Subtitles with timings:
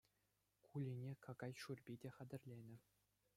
[0.67, 2.75] Кулине какай шӳрпи те хатӗрленӗ.